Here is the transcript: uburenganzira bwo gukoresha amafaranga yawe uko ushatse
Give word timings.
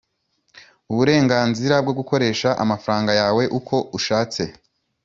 uburenganzira 0.91 1.75
bwo 1.83 1.93
gukoresha 1.99 2.49
amafaranga 2.63 3.11
yawe 3.19 3.43
uko 3.59 3.75
ushatse 3.97 4.43